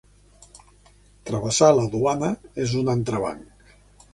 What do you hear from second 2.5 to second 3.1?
és un